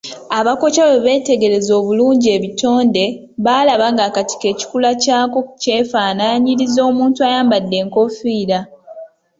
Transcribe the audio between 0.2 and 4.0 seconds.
Abaakoca bwe beetegereza obulungi ebitonde, baalaba